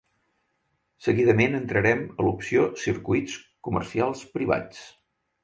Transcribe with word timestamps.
Seguidament 1.07 1.57
entrarem 1.57 2.01
a 2.07 2.25
l'opció 2.25 2.65
"Circuits 2.85 3.37
comercials 3.69 4.27
privats". 4.39 4.83